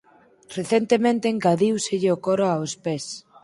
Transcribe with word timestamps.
Recentemente 0.57 1.25
engadíuselle 1.33 2.09
o 2.15 2.21
coro 2.25 2.45
aos 2.49 2.73
pés. 2.83 3.05